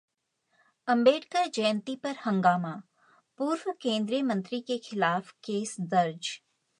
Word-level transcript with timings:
अंबेडकर 0.87 1.47
जयंती 1.47 1.95
पर 1.95 2.15
हंगामा, 2.25 2.73
पूर्व 3.39 3.71
केंद्रीय 3.81 4.21
मंत्री 4.21 4.61
के 4.61 4.77
खिलाफ 4.77 5.31
केस 5.43 5.75
दर्ज 5.79 6.29